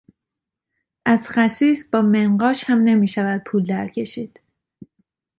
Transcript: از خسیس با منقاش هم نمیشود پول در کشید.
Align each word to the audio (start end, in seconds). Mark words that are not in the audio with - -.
از 1.05 1.27
خسیس 1.29 1.89
با 1.91 2.01
منقاش 2.01 2.63
هم 2.67 2.77
نمیشود 2.83 3.43
پول 3.43 3.63
در 3.63 3.87
کشید. 3.87 4.41